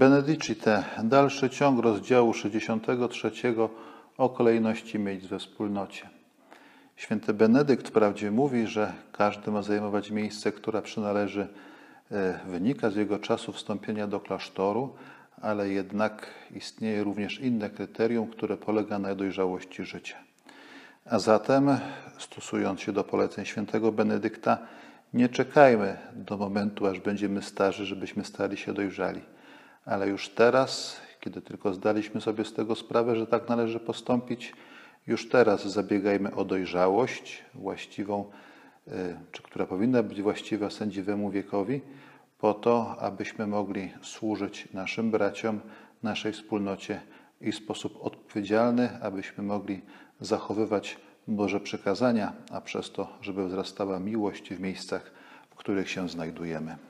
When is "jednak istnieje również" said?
15.68-17.40